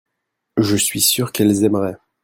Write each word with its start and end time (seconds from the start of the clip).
je 0.57 0.75
suis 0.77 0.99
sûr 0.99 1.31
qu'elles 1.31 1.63
aimeraient. 1.63 1.99